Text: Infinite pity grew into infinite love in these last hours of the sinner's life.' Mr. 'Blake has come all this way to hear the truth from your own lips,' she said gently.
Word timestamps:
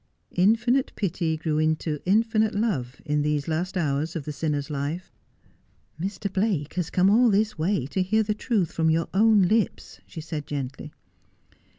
Infinite 0.35 0.91
pity 0.95 1.37
grew 1.37 1.59
into 1.59 1.99
infinite 2.07 2.55
love 2.55 2.99
in 3.05 3.21
these 3.21 3.47
last 3.47 3.77
hours 3.77 4.15
of 4.15 4.25
the 4.25 4.31
sinner's 4.31 4.71
life.' 4.71 5.11
Mr. 6.01 6.33
'Blake 6.33 6.73
has 6.73 6.89
come 6.89 7.07
all 7.11 7.29
this 7.29 7.55
way 7.55 7.85
to 7.85 8.01
hear 8.01 8.23
the 8.23 8.33
truth 8.33 8.71
from 8.71 8.89
your 8.89 9.07
own 9.13 9.43
lips,' 9.43 10.01
she 10.07 10.19
said 10.19 10.47
gently. 10.47 10.91